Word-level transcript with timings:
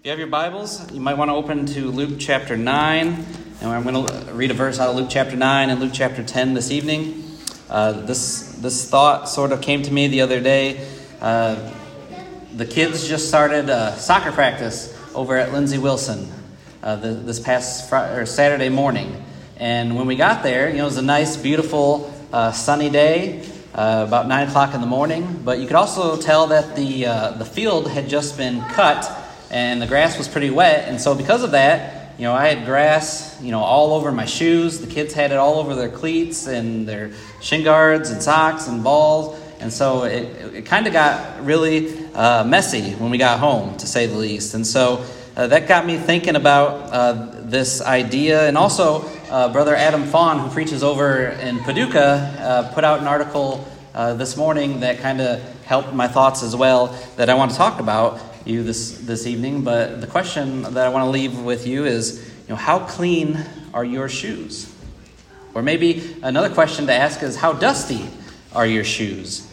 If 0.00 0.06
you 0.06 0.10
have 0.12 0.18
your 0.18 0.28
Bibles, 0.28 0.90
you 0.92 1.00
might 1.02 1.18
want 1.18 1.28
to 1.28 1.34
open 1.34 1.66
to 1.66 1.90
Luke 1.90 2.18
chapter 2.18 2.56
9. 2.56 3.06
And 3.06 3.70
I'm 3.70 3.82
going 3.82 4.06
to 4.06 4.32
read 4.32 4.50
a 4.50 4.54
verse 4.54 4.80
out 4.80 4.88
of 4.88 4.96
Luke 4.96 5.08
chapter 5.10 5.36
9 5.36 5.68
and 5.68 5.78
Luke 5.78 5.90
chapter 5.92 6.24
10 6.24 6.54
this 6.54 6.70
evening. 6.70 7.22
Uh, 7.68 7.92
this, 7.92 8.52
this 8.62 8.88
thought 8.88 9.28
sort 9.28 9.52
of 9.52 9.60
came 9.60 9.82
to 9.82 9.92
me 9.92 10.08
the 10.08 10.22
other 10.22 10.40
day. 10.40 10.88
Uh, 11.20 11.70
the 12.56 12.64
kids 12.64 13.06
just 13.06 13.28
started 13.28 13.68
uh, 13.68 13.94
soccer 13.96 14.32
practice 14.32 14.98
over 15.14 15.36
at 15.36 15.52
Lindsey 15.52 15.76
Wilson 15.76 16.32
uh, 16.82 16.96
the, 16.96 17.08
this 17.08 17.38
past 17.38 17.90
Friday, 17.90 18.16
or 18.16 18.24
Saturday 18.24 18.70
morning. 18.70 19.22
And 19.58 19.96
when 19.96 20.06
we 20.06 20.16
got 20.16 20.42
there, 20.42 20.70
you 20.70 20.78
know, 20.78 20.84
it 20.84 20.86
was 20.86 20.96
a 20.96 21.02
nice, 21.02 21.36
beautiful, 21.36 22.10
uh, 22.32 22.52
sunny 22.52 22.88
day. 22.88 23.46
About 23.72 24.26
nine 24.26 24.48
o'clock 24.48 24.74
in 24.74 24.80
the 24.80 24.86
morning, 24.86 25.42
but 25.44 25.58
you 25.58 25.66
could 25.66 25.76
also 25.76 26.16
tell 26.16 26.48
that 26.48 26.74
the 26.76 27.04
the 27.38 27.44
field 27.46 27.88
had 27.88 28.08
just 28.10 28.36
been 28.36 28.60
cut 28.62 29.19
and 29.50 29.82
the 29.82 29.86
grass 29.86 30.16
was 30.16 30.28
pretty 30.28 30.50
wet. 30.50 30.88
And 30.88 31.00
so, 31.00 31.14
because 31.14 31.42
of 31.42 31.52
that, 31.52 32.00
you 32.18 32.24
know, 32.24 32.34
I 32.34 32.48
had 32.48 32.66
grass, 32.66 33.40
you 33.40 33.50
know, 33.50 33.60
all 33.60 33.94
over 33.94 34.12
my 34.12 34.26
shoes. 34.26 34.80
The 34.80 34.86
kids 34.86 35.14
had 35.14 35.32
it 35.32 35.38
all 35.38 35.58
over 35.58 35.74
their 35.74 35.88
cleats 35.88 36.46
and 36.46 36.86
their 36.86 37.12
shin 37.40 37.64
guards 37.64 38.10
and 38.10 38.22
socks 38.22 38.68
and 38.68 38.84
balls. 38.84 39.40
And 39.58 39.72
so 39.72 40.04
it, 40.04 40.54
it 40.54 40.66
kind 40.66 40.86
of 40.86 40.92
got 40.92 41.44
really 41.44 42.06
uh, 42.14 42.44
messy 42.44 42.92
when 42.92 43.10
we 43.10 43.18
got 43.18 43.40
home, 43.40 43.76
to 43.78 43.86
say 43.86 44.06
the 44.06 44.16
least. 44.16 44.54
And 44.54 44.66
so 44.66 45.04
uh, 45.34 45.46
that 45.46 45.66
got 45.66 45.86
me 45.86 45.96
thinking 45.96 46.36
about 46.36 46.92
uh, 46.92 47.30
this 47.40 47.80
idea. 47.80 48.46
And 48.46 48.58
also, 48.58 49.02
uh, 49.30 49.50
Brother 49.50 49.74
Adam 49.74 50.04
Fawn, 50.04 50.40
who 50.40 50.50
preaches 50.50 50.82
over 50.82 51.28
in 51.28 51.60
Paducah, 51.60 52.36
uh, 52.38 52.74
put 52.74 52.84
out 52.84 53.00
an 53.00 53.06
article 53.06 53.66
uh, 53.94 54.12
this 54.14 54.36
morning 54.36 54.80
that 54.80 54.98
kind 54.98 55.20
of 55.22 55.40
helped 55.64 55.92
my 55.94 56.08
thoughts 56.08 56.42
as 56.42 56.54
well 56.54 56.88
that 57.16 57.30
I 57.30 57.34
want 57.34 57.50
to 57.50 57.56
talk 57.56 57.80
about 57.80 58.20
you 58.46 58.62
this, 58.62 58.98
this 58.98 59.26
evening, 59.26 59.62
but 59.62 60.00
the 60.00 60.06
question 60.06 60.62
that 60.62 60.86
I 60.86 60.88
want 60.88 61.04
to 61.04 61.10
leave 61.10 61.38
with 61.40 61.66
you 61.66 61.84
is, 61.84 62.26
you 62.42 62.50
know, 62.50 62.56
how 62.56 62.80
clean 62.80 63.44
are 63.74 63.84
your 63.84 64.08
shoes? 64.08 64.74
Or 65.54 65.62
maybe 65.62 66.16
another 66.22 66.48
question 66.48 66.86
to 66.86 66.92
ask 66.92 67.22
is, 67.22 67.36
how 67.36 67.52
dusty 67.52 68.06
are 68.54 68.66
your 68.66 68.84
shoes? 68.84 69.46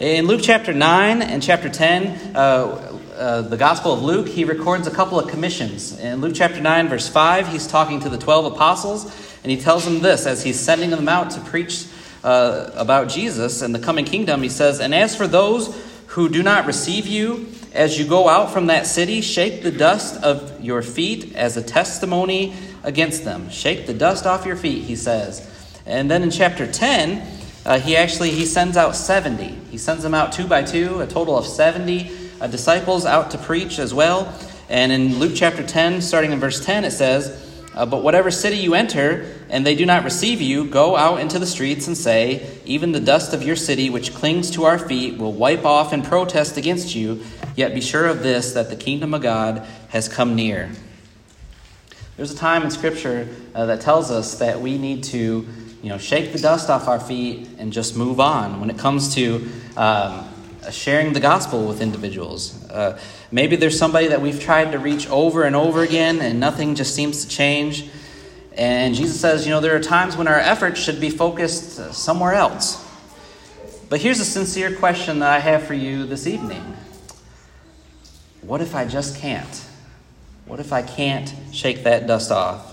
In 0.00 0.26
Luke 0.26 0.40
chapter 0.42 0.72
9 0.72 1.22
and 1.22 1.42
chapter 1.42 1.68
10, 1.68 2.34
uh, 2.34 3.00
uh, 3.16 3.42
the 3.42 3.56
Gospel 3.56 3.92
of 3.92 4.02
Luke, 4.02 4.26
he 4.26 4.44
records 4.44 4.86
a 4.86 4.90
couple 4.90 5.20
of 5.20 5.28
commissions. 5.28 5.98
In 6.00 6.20
Luke 6.20 6.32
chapter 6.34 6.60
9, 6.60 6.88
verse 6.88 7.08
5, 7.08 7.48
he's 7.48 7.66
talking 7.66 8.00
to 8.00 8.08
the 8.08 8.18
12 8.18 8.54
apostles, 8.54 9.04
and 9.42 9.52
he 9.52 9.56
tells 9.56 9.84
them 9.84 10.00
this 10.00 10.26
as 10.26 10.42
he's 10.42 10.58
sending 10.58 10.90
them 10.90 11.08
out 11.08 11.30
to 11.30 11.40
preach 11.42 11.86
uh, 12.24 12.70
about 12.74 13.08
Jesus 13.08 13.62
and 13.62 13.74
the 13.74 13.78
coming 13.78 14.04
kingdom. 14.04 14.42
He 14.42 14.48
says, 14.48 14.80
And 14.80 14.94
as 14.94 15.14
for 15.14 15.28
those 15.28 15.80
who 16.08 16.28
do 16.28 16.42
not 16.42 16.66
receive 16.66 17.06
you, 17.06 17.46
as 17.74 17.98
you 17.98 18.06
go 18.06 18.28
out 18.28 18.52
from 18.52 18.66
that 18.66 18.86
city, 18.86 19.20
shake 19.20 19.62
the 19.62 19.72
dust 19.72 20.22
of 20.22 20.64
your 20.64 20.80
feet 20.80 21.34
as 21.34 21.56
a 21.56 21.62
testimony 21.62 22.54
against 22.84 23.24
them. 23.24 23.50
Shake 23.50 23.86
the 23.86 23.94
dust 23.94 24.26
off 24.26 24.46
your 24.46 24.56
feet, 24.56 24.84
he 24.84 24.94
says. 24.94 25.50
And 25.84 26.08
then 26.08 26.22
in 26.22 26.30
chapter 26.30 26.70
10, 26.70 27.26
uh, 27.66 27.80
he 27.80 27.96
actually 27.96 28.30
he 28.30 28.46
sends 28.46 28.76
out 28.76 28.94
70. 28.94 29.46
He 29.70 29.78
sends 29.78 30.04
them 30.04 30.14
out 30.14 30.32
two 30.32 30.46
by 30.46 30.62
two, 30.62 31.00
a 31.00 31.06
total 31.06 31.36
of 31.36 31.46
70 31.46 32.10
uh, 32.40 32.46
disciples 32.46 33.04
out 33.04 33.32
to 33.32 33.38
preach 33.38 33.80
as 33.80 33.92
well. 33.92 34.32
And 34.68 34.92
in 34.92 35.18
Luke 35.18 35.32
chapter 35.34 35.66
10, 35.66 36.00
starting 36.00 36.30
in 36.30 36.38
verse 36.38 36.64
10, 36.64 36.84
it 36.84 36.92
says, 36.92 37.40
uh, 37.74 37.86
But 37.86 38.02
whatever 38.02 38.30
city 38.30 38.56
you 38.56 38.74
enter, 38.74 39.34
and 39.50 39.66
they 39.66 39.74
do 39.74 39.84
not 39.84 40.04
receive 40.04 40.40
you, 40.40 40.66
go 40.66 40.96
out 40.96 41.20
into 41.20 41.38
the 41.38 41.46
streets 41.46 41.86
and 41.86 41.96
say, 41.96 42.60
Even 42.64 42.92
the 42.92 43.00
dust 43.00 43.34
of 43.34 43.42
your 43.42 43.56
city, 43.56 43.90
which 43.90 44.14
clings 44.14 44.50
to 44.52 44.64
our 44.64 44.78
feet, 44.78 45.18
will 45.18 45.32
wipe 45.32 45.64
off 45.64 45.92
and 45.92 46.04
protest 46.04 46.56
against 46.56 46.94
you. 46.94 47.22
Yet 47.56 47.74
be 47.74 47.80
sure 47.80 48.06
of 48.06 48.22
this, 48.22 48.52
that 48.52 48.70
the 48.70 48.76
kingdom 48.76 49.14
of 49.14 49.22
God 49.22 49.66
has 49.88 50.08
come 50.08 50.34
near. 50.34 50.70
There's 52.16 52.32
a 52.32 52.36
time 52.36 52.62
in 52.62 52.70
Scripture 52.70 53.28
uh, 53.54 53.66
that 53.66 53.80
tells 53.80 54.10
us 54.10 54.38
that 54.38 54.60
we 54.60 54.78
need 54.78 55.04
to, 55.04 55.46
you 55.82 55.88
know, 55.88 55.98
shake 55.98 56.32
the 56.32 56.38
dust 56.38 56.70
off 56.70 56.86
our 56.86 57.00
feet 57.00 57.48
and 57.58 57.72
just 57.72 57.96
move 57.96 58.20
on 58.20 58.60
when 58.60 58.70
it 58.70 58.78
comes 58.78 59.14
to 59.16 59.48
um, 59.76 60.28
sharing 60.70 61.12
the 61.12 61.20
gospel 61.20 61.66
with 61.66 61.80
individuals. 61.80 62.68
Uh, 62.70 63.00
maybe 63.30 63.56
there's 63.56 63.78
somebody 63.78 64.08
that 64.08 64.20
we've 64.20 64.40
tried 64.40 64.72
to 64.72 64.78
reach 64.78 65.08
over 65.10 65.42
and 65.42 65.56
over 65.56 65.82
again, 65.82 66.20
and 66.20 66.38
nothing 66.38 66.74
just 66.74 66.94
seems 66.94 67.24
to 67.24 67.28
change. 67.28 67.88
And 68.56 68.94
Jesus 68.94 69.20
says, 69.20 69.44
you 69.46 69.50
know, 69.50 69.60
there 69.60 69.74
are 69.74 69.80
times 69.80 70.16
when 70.16 70.28
our 70.28 70.38
efforts 70.38 70.80
should 70.80 71.00
be 71.00 71.10
focused 71.10 71.78
uh, 71.78 71.92
somewhere 71.92 72.34
else. 72.34 72.80
But 73.88 74.00
here's 74.00 74.20
a 74.20 74.24
sincere 74.24 74.74
question 74.74 75.18
that 75.18 75.30
I 75.30 75.40
have 75.40 75.64
for 75.64 75.74
you 75.74 76.06
this 76.06 76.26
evening 76.26 76.76
What 78.46 78.60
if 78.60 78.74
I 78.74 78.84
just 78.84 79.16
can't? 79.16 79.64
What 80.44 80.60
if 80.60 80.72
I 80.72 80.82
can't 80.82 81.32
shake 81.52 81.84
that 81.84 82.06
dust 82.06 82.30
off? 82.30 82.72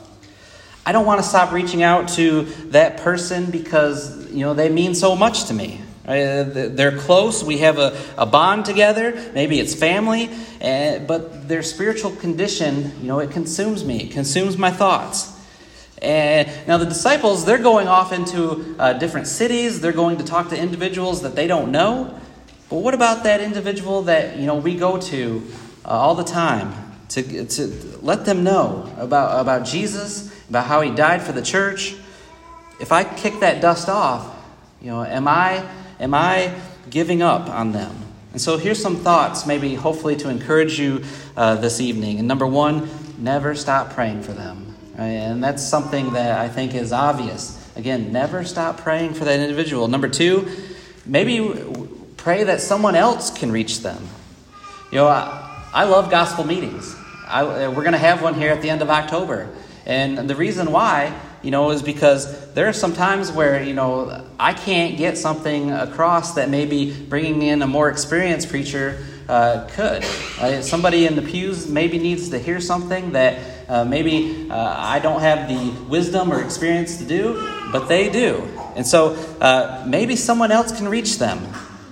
I 0.86 0.92
don't 0.92 1.06
want 1.06 1.22
to 1.22 1.28
stop 1.28 1.54
reaching 1.54 1.82
out 1.82 2.09
to 2.09 2.44
that 2.72 2.98
person 2.98 3.52
because, 3.52 4.30
you 4.32 4.42
know, 4.42 4.54
they 4.54 4.68
mean 4.68 4.96
so 4.96 5.16
much 5.16 5.46
to 5.46 5.54
me. 5.54 5.80
They're 6.06 6.98
close. 6.98 7.42
We 7.42 7.59
have 7.59 7.78
a, 7.78 7.98
a 8.18 8.26
bond 8.26 8.66
together. 8.66 9.32
Maybe 9.34 9.62
it's 9.62 9.74
family. 9.74 10.30
Uh, 10.62 11.00
but 11.00 11.48
their 11.48 11.64
spiritual 11.64 12.12
condition, 12.18 12.92
you 13.00 13.08
know, 13.08 13.20
it 13.20 13.32
consumes 13.32 13.86
me. 13.86 14.03
It 14.03 14.12
consumes 14.12 14.58
my 14.58 14.72
thoughts. 14.72 15.32
And 16.02 16.50
now 16.68 16.78
the 16.78 16.86
disciples, 16.86 17.46
they're 17.46 17.59
going 17.59 17.88
off 17.88 18.12
into 18.12 18.76
uh, 18.78 18.94
different 18.94 19.28
cities. 19.28 19.80
They're 19.80 19.94
going 19.94 20.18
to 20.18 20.26
talk 20.26 20.50
to 20.50 20.59
individuals 20.59 21.22
that 21.22 21.36
they 21.36 21.48
don't 21.48 21.72
know. 21.72 22.20
But 22.72 22.78
what 22.78 22.96
about 22.96 23.24
that 23.26 23.40
individual 23.40 24.02
that, 24.04 24.38
you 24.38 24.48
know, 24.48 24.56
we 24.56 24.76
go 24.76 24.98
to 25.00 25.48
uh, 25.86 25.90
all 25.90 26.16
the 26.16 26.24
time 26.24 26.74
to, 27.09 27.46
to 27.46 27.68
let 28.02 28.26
them 28.26 28.44
know 28.44 28.92
about, 28.98 29.40
about 29.40 29.66
Jesus, 29.66 30.34
about 30.50 30.66
how 30.66 30.82
he 30.82 30.90
died 30.90 31.22
for 31.22 31.34
the 31.34 31.44
church? 31.44 31.94
If 32.80 32.92
I 32.92 33.04
kick 33.04 33.42
that 33.42 33.62
dust 33.62 33.90
off, 33.90 34.36
you 34.82 34.88
know, 34.88 35.04
am 35.04 35.28
I 35.28 35.64
Am 36.02 36.16
I 36.16 36.52
giving 36.90 37.22
up 37.22 37.48
on 37.48 37.74
them? 37.74 37.96
And 38.32 38.42
so 38.42 38.58
here's 38.58 38.82
some 38.82 38.96
thoughts, 38.96 39.46
maybe 39.46 39.76
hopefully 39.76 40.16
to 40.16 40.30
encourage 40.30 40.80
you 40.80 41.03
uh, 41.38 41.56
this 41.56 41.80
evening. 41.80 42.18
And 42.18 42.28
number 42.28 42.48
one, 42.48 42.90
never 43.20 43.53
stop 43.53 43.92
praying 43.92 44.24
for 44.24 44.34
them. 44.34 44.76
Right? 44.98 45.09
And 45.09 45.44
that's 45.44 45.64
something 45.64 46.14
that 46.14 46.40
I 46.40 46.50
think 46.50 46.74
is 46.74 46.92
obvious. 46.92 47.56
Again, 47.76 48.12
never 48.12 48.44
stop 48.44 48.80
praying 48.80 49.14
for 49.14 49.26
that 49.26 49.40
individual. 49.40 49.88
Number 49.88 50.09
two, 50.09 50.50
maybe 51.06 51.40
pray 52.22 52.44
that 52.46 52.62
someone 52.62 52.96
else 52.96 53.30
can 53.32 53.52
reach 53.52 53.80
them. 53.82 54.08
You 54.92 55.00
know, 55.00 55.08
I, 55.08 55.70
I 55.74 55.84
love 55.86 56.09
gospel 56.09 56.46
meetings. 56.46 56.96
I, 57.28 57.68
we're 57.68 57.84
going 57.84 57.94
to 57.94 57.98
have 57.98 58.22
one 58.22 58.36
here 58.36 58.52
at 58.52 58.62
the 58.62 58.70
end 58.70 58.82
of 58.82 58.90
October. 58.90 59.50
And 59.86 60.30
the 60.30 60.36
reason 60.36 60.72
why 60.72 61.14
you 61.44 61.50
know, 61.50 61.72
is 61.72 61.82
because 61.82 62.54
there 62.54 62.68
are 62.68 62.74
some 62.74 62.94
times 62.94 63.32
where, 63.32 63.64
you 63.64 63.74
know, 63.74 64.26
I 64.40 64.54
can't 64.54 64.98
get 64.98 65.18
something 65.18 65.72
across 65.72 66.36
that 66.36 66.50
maybe 66.50 66.94
bringing 66.94 67.42
in 67.42 67.62
a 67.62 67.68
more 67.68 67.90
experienced 67.90 68.50
preacher 68.50 69.03
uh, 69.28 69.68
could. 69.72 70.03
Uh, 70.40 70.62
somebody 70.62 71.08
in 71.08 71.16
the 71.16 71.22
pews 71.22 71.68
maybe 71.68 71.98
needs 71.98 72.30
to 72.30 72.40
hear 72.40 72.59
something 72.59 73.14
that 73.14 73.70
uh, 73.70 73.86
maybe 73.86 74.50
uh, 74.52 74.76
I 74.78 75.00
don't 75.00 75.22
have 75.22 75.48
the 75.48 75.72
wisdom 75.90 76.32
or 76.32 76.44
experience 76.44 76.98
to 76.98 77.06
do, 77.06 77.34
but 77.72 77.88
they 77.88 78.09
do. 78.09 78.48
And 78.76 78.86
so 78.86 79.14
uh, 79.40 79.84
maybe 79.88 80.16
someone 80.16 80.52
else 80.52 80.78
can 80.78 80.88
reach 80.88 81.18
them. 81.18 81.40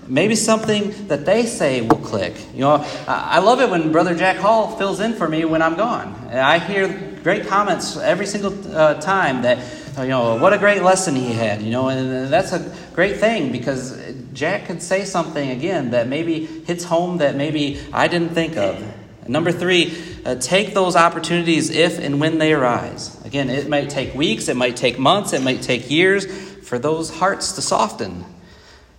Maybe 0.09 0.35
something 0.35 1.07
that 1.07 1.23
they 1.27 1.45
say 1.45 1.81
will 1.81 1.97
click. 1.97 2.33
You 2.55 2.61
know, 2.61 2.85
I 3.07 3.39
love 3.39 3.61
it 3.61 3.69
when 3.69 3.91
Brother 3.91 4.15
Jack 4.15 4.37
Hall 4.37 4.75
fills 4.75 4.99
in 4.99 5.13
for 5.13 5.29
me 5.29 5.45
when 5.45 5.61
I'm 5.61 5.75
gone. 5.75 6.15
I 6.33 6.57
hear 6.57 6.87
great 7.21 7.45
comments 7.45 7.95
every 7.95 8.25
single 8.25 8.75
uh, 8.75 8.95
time 8.95 9.43
that, 9.43 9.59
you 9.99 10.07
know, 10.07 10.37
what 10.37 10.51
a 10.51 10.57
great 10.57 10.81
lesson 10.81 11.15
he 11.15 11.31
had, 11.33 11.61
you 11.61 11.69
know, 11.69 11.89
and 11.89 12.33
that's 12.33 12.53
a 12.53 12.75
great 12.95 13.17
thing 13.17 13.51
because 13.51 13.95
Jack 14.33 14.65
could 14.65 14.81
say 14.81 15.05
something 15.05 15.51
again 15.51 15.91
that 15.91 16.07
maybe 16.07 16.45
hits 16.45 16.85
home 16.85 17.19
that 17.19 17.35
maybe 17.35 17.79
I 17.93 18.07
didn't 18.07 18.29
think 18.29 18.57
of. 18.57 18.83
Number 19.27 19.51
three, 19.51 19.95
uh, 20.25 20.35
take 20.35 20.73
those 20.73 20.95
opportunities 20.95 21.69
if 21.69 21.99
and 21.99 22.19
when 22.19 22.39
they 22.39 22.51
arise. 22.51 23.23
Again, 23.25 23.51
it 23.51 23.69
might 23.69 23.91
take 23.91 24.15
weeks, 24.15 24.47
it 24.47 24.55
might 24.55 24.75
take 24.75 24.97
months, 24.97 25.33
it 25.33 25.43
might 25.43 25.61
take 25.61 25.91
years 25.91 26.25
for 26.67 26.79
those 26.79 27.11
hearts 27.11 27.51
to 27.51 27.61
soften. 27.61 28.25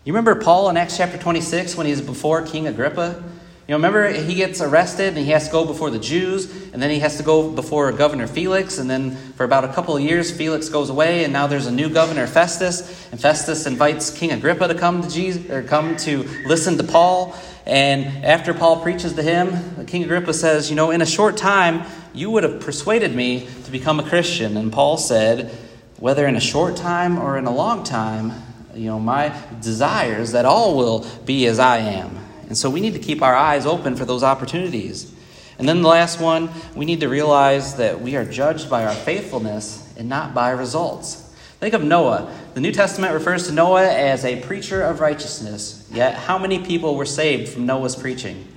You 0.03 0.15
remember 0.15 0.35
Paul 0.35 0.71
in 0.71 0.79
Acts 0.79 0.97
chapter 0.97 1.19
26 1.19 1.77
when 1.77 1.87
he's 1.87 2.01
before 2.01 2.41
King 2.41 2.67
Agrippa? 2.67 3.23
You 3.69 3.73
know, 3.73 3.77
remember 3.77 4.11
he 4.11 4.35
gets 4.35 4.63
arrested 4.63 5.09
and 5.09 5.19
he 5.19 5.33
has 5.33 5.45
to 5.45 5.53
go 5.53 5.67
before 5.67 5.91
the 5.91 5.99
Jews, 5.99 6.73
and 6.73 6.83
then 6.83 6.89
he 6.89 7.01
has 7.01 7.19
to 7.19 7.23
go 7.23 7.51
before 7.51 7.93
Governor 7.93 8.27
Felix, 8.27 8.79
and 8.79 8.89
then 8.89 9.15
for 9.35 9.45
about 9.45 9.65
a 9.67 9.69
couple 9.75 9.95
of 9.95 10.03
years, 10.03 10.35
Felix 10.35 10.71
goes 10.71 10.89
away, 10.89 11.25
and 11.25 11.35
now 11.35 11.47
there's 11.47 11.67
a 11.67 11.71
new 11.71 11.91
governor, 11.91 12.27
Festus, 12.27 13.11
and 13.13 13.21
Festus 13.21 13.67
invites 13.67 14.11
King 14.11 14.33
Agrippa 14.33 14.69
to 14.69 14.75
come 14.75 15.03
to 15.03 15.11
Jesus 15.11 15.51
or 15.51 15.63
come 15.63 15.99
to 15.99 16.23
listen 16.47 16.79
to 16.79 16.85
Paul. 16.85 17.37
And 17.67 18.25
after 18.25 18.55
Paul 18.55 18.81
preaches 18.81 19.13
to 19.13 19.23
him, 19.23 19.85
King 19.85 20.05
Agrippa 20.05 20.33
says, 20.33 20.71
You 20.71 20.77
know, 20.77 20.93
in 20.93 21.03
a 21.03 21.07
short 21.07 21.37
time, 21.37 21.85
you 22.15 22.31
would 22.31 22.43
have 22.45 22.61
persuaded 22.61 23.15
me 23.15 23.47
to 23.67 23.71
become 23.71 24.01
a 24.01 24.09
Christian. 24.09 24.57
And 24.57 24.73
Paul 24.73 24.97
said, 24.97 25.55
Whether 25.99 26.27
in 26.27 26.37
a 26.37 26.41
short 26.41 26.75
time 26.75 27.19
or 27.19 27.37
in 27.37 27.45
a 27.45 27.55
long 27.55 27.85
time, 27.85 28.33
you 28.75 28.87
know, 28.87 28.99
my 28.99 29.35
desires 29.61 30.33
that 30.33 30.45
all 30.45 30.77
will 30.77 31.07
be 31.25 31.47
as 31.47 31.59
I 31.59 31.79
am. 31.79 32.17
And 32.49 32.57
so 32.59 32.69
we 32.69 32.81
need 32.81 32.95
to 32.95 32.99
keep 32.99 33.23
our 33.23 33.35
eyes 33.35 33.67
open 33.67 33.97
for 33.97 34.05
those 34.05 34.23
opportunities. 34.23 35.15
And 35.59 35.69
then 35.69 35.83
the 35.83 35.89
last 35.89 36.21
one, 36.21 36.51
we 36.75 36.85
need 36.85 37.01
to 37.01 37.09
realize 37.09 37.77
that 37.77 38.01
we 38.01 38.17
are 38.17 38.25
judged 38.25 38.71
by 38.71 38.87
our 38.87 38.95
faithfulness 38.95 39.93
and 39.97 40.09
not 40.09 40.35
by 40.35 40.51
results. 40.51 41.17
Think 41.61 41.75
of 41.75 41.85
Noah. 41.85 42.35
The 42.55 42.61
New 42.61 42.73
Testament 42.73 43.13
refers 43.13 43.47
to 43.47 43.53
Noah 43.53 43.87
as 43.87 44.25
a 44.25 44.41
preacher 44.41 44.83
of 44.83 45.01
righteousness. 45.01 45.87
Yet, 45.93 46.15
how 46.15 46.39
many 46.39 46.65
people 46.65 46.97
were 46.97 47.05
saved 47.05 47.51
from 47.51 47.67
Noah's 47.67 47.95
preaching? 47.95 48.49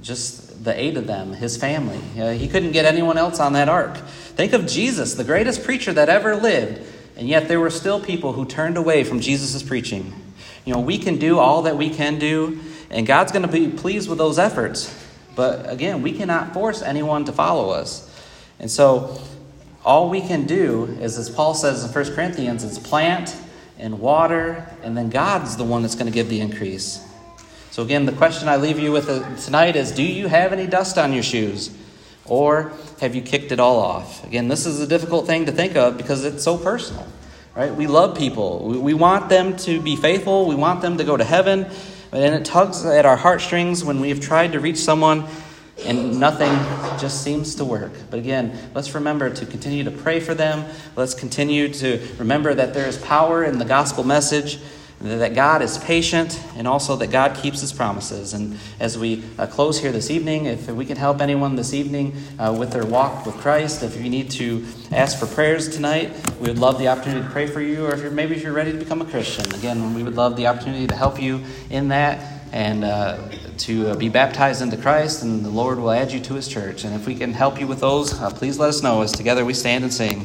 Just 0.00 0.64
the 0.64 0.78
eight 0.80 0.96
of 0.96 1.06
them, 1.06 1.34
his 1.34 1.58
family. 1.58 2.00
Uh, 2.18 2.30
he 2.30 2.48
couldn't 2.48 2.72
get 2.72 2.86
anyone 2.86 3.18
else 3.18 3.38
on 3.38 3.52
that 3.52 3.68
ark. 3.68 3.98
Think 3.98 4.54
of 4.54 4.66
Jesus, 4.66 5.14
the 5.14 5.24
greatest 5.24 5.62
preacher 5.62 5.92
that 5.92 6.08
ever 6.08 6.34
lived, 6.36 6.80
and 7.18 7.28
yet 7.28 7.48
there 7.48 7.58
were 7.58 7.70
still 7.70 8.00
people 8.00 8.32
who 8.32 8.46
turned 8.46 8.76
away 8.76 9.02
from 9.02 9.18
Jesus' 9.18 9.60
preaching. 9.62 10.14
You 10.64 10.72
know, 10.72 10.80
we 10.80 10.98
can 10.98 11.18
do 11.18 11.38
all 11.38 11.62
that 11.62 11.76
we 11.76 11.90
can 11.90 12.20
do, 12.20 12.60
and 12.90 13.06
God's 13.06 13.32
going 13.32 13.44
to 13.44 13.50
be 13.50 13.68
pleased 13.68 14.08
with 14.08 14.18
those 14.18 14.38
efforts. 14.38 14.94
But 15.34 15.68
again, 15.68 16.02
we 16.02 16.12
cannot 16.12 16.54
force 16.54 16.80
anyone 16.80 17.24
to 17.24 17.32
follow 17.32 17.70
us. 17.70 18.04
And 18.60 18.70
so, 18.70 19.20
all 19.84 20.10
we 20.10 20.20
can 20.20 20.46
do 20.46 20.84
is, 21.00 21.18
as 21.18 21.28
Paul 21.28 21.54
says 21.54 21.84
in 21.84 21.92
1 21.92 22.14
Corinthians, 22.14 22.62
is 22.62 22.78
plant 22.78 23.36
and 23.78 23.98
water, 23.98 24.66
and 24.82 24.96
then 24.96 25.10
God's 25.10 25.56
the 25.56 25.64
one 25.64 25.82
that's 25.82 25.94
going 25.94 26.06
to 26.06 26.12
give 26.12 26.28
the 26.28 26.40
increase. 26.40 27.04
So, 27.72 27.82
again, 27.82 28.06
the 28.06 28.12
question 28.12 28.48
I 28.48 28.56
leave 28.56 28.78
you 28.78 28.92
with 28.92 29.06
tonight 29.44 29.74
is 29.74 29.90
Do 29.90 30.04
you 30.04 30.28
have 30.28 30.52
any 30.52 30.66
dust 30.66 30.98
on 30.98 31.12
your 31.12 31.22
shoes? 31.24 31.70
Or 32.28 32.72
have 33.00 33.14
you 33.14 33.22
kicked 33.22 33.52
it 33.52 33.60
all 33.60 33.78
off? 33.78 34.24
Again, 34.24 34.48
this 34.48 34.66
is 34.66 34.80
a 34.80 34.86
difficult 34.86 35.26
thing 35.26 35.46
to 35.46 35.52
think 35.52 35.76
of 35.76 35.96
because 35.96 36.24
it's 36.24 36.44
so 36.44 36.56
personal, 36.56 37.06
right? 37.54 37.74
We 37.74 37.86
love 37.86 38.16
people. 38.16 38.68
We, 38.68 38.78
we 38.78 38.94
want 38.94 39.28
them 39.28 39.56
to 39.58 39.80
be 39.80 39.96
faithful. 39.96 40.46
We 40.46 40.54
want 40.54 40.82
them 40.82 40.98
to 40.98 41.04
go 41.04 41.16
to 41.16 41.24
heaven. 41.24 41.66
And 42.12 42.34
it 42.34 42.44
tugs 42.44 42.84
at 42.84 43.04
our 43.04 43.16
heartstrings 43.16 43.84
when 43.84 44.00
we 44.00 44.08
have 44.08 44.20
tried 44.20 44.52
to 44.52 44.60
reach 44.60 44.78
someone 44.78 45.26
and 45.84 46.18
nothing 46.18 46.52
just 46.98 47.22
seems 47.22 47.54
to 47.56 47.64
work. 47.64 47.92
But 48.10 48.18
again, 48.18 48.58
let's 48.74 48.94
remember 48.94 49.30
to 49.30 49.46
continue 49.46 49.84
to 49.84 49.90
pray 49.90 50.20
for 50.20 50.34
them. 50.34 50.64
Let's 50.96 51.14
continue 51.14 51.72
to 51.74 52.00
remember 52.18 52.54
that 52.54 52.74
there 52.74 52.86
is 52.86 52.98
power 52.98 53.44
in 53.44 53.58
the 53.58 53.64
gospel 53.64 54.04
message, 54.04 54.58
that 55.00 55.34
God 55.34 55.62
is 55.62 55.78
patient, 55.78 56.40
and 56.56 56.66
also 56.66 56.96
that 56.96 57.12
God 57.12 57.36
keeps 57.36 57.60
his 57.60 57.72
promises. 57.72 58.34
And 58.34 58.58
as 58.80 58.98
we 58.98 59.22
uh, 59.38 59.46
close 59.46 59.78
here 59.78 59.92
this 59.92 60.10
evening, 60.10 60.46
if 60.46 60.68
we 60.68 60.84
can 60.84 60.96
help 60.96 61.20
anyone 61.20 61.54
this 61.54 61.72
evening 61.72 62.16
uh, 62.38 62.54
with 62.58 62.72
their 62.72 62.84
walk 62.84 63.24
with 63.24 63.36
Christ, 63.36 63.82
if 63.82 63.96
you 63.96 64.10
need 64.10 64.30
to 64.32 64.66
ask 64.90 65.18
for 65.18 65.26
prayers 65.26 65.68
tonight, 65.68 66.10
we 66.40 66.48
would 66.48 66.58
love 66.58 66.78
the 66.78 66.88
opportunity 66.88 67.24
to 67.24 67.30
pray 67.30 67.46
for 67.46 67.60
you, 67.60 67.86
or 67.86 67.94
if 67.94 68.00
you're, 68.00 68.10
maybe 68.10 68.34
if 68.34 68.42
you're 68.42 68.52
ready 68.52 68.72
to 68.72 68.78
become 68.78 69.00
a 69.00 69.04
Christian, 69.04 69.44
again, 69.54 69.94
we 69.94 70.02
would 70.02 70.16
love 70.16 70.36
the 70.36 70.46
opportunity 70.46 70.86
to 70.86 70.96
help 70.96 71.20
you 71.20 71.44
in 71.70 71.88
that 71.88 72.38
and 72.50 72.82
uh, 72.82 73.18
to 73.58 73.90
uh, 73.90 73.94
be 73.94 74.08
baptized 74.08 74.62
into 74.62 74.76
Christ, 74.76 75.22
and 75.22 75.44
the 75.44 75.50
Lord 75.50 75.78
will 75.78 75.90
add 75.90 76.10
you 76.10 76.20
to 76.20 76.34
his 76.34 76.48
church. 76.48 76.84
And 76.84 76.94
if 76.94 77.06
we 77.06 77.14
can 77.14 77.34
help 77.34 77.60
you 77.60 77.66
with 77.66 77.80
those, 77.80 78.18
uh, 78.18 78.30
please 78.30 78.58
let 78.58 78.70
us 78.70 78.82
know 78.82 79.02
as 79.02 79.12
together 79.12 79.44
we 79.44 79.52
stand 79.52 79.84
and 79.84 79.92
sing. 79.92 80.16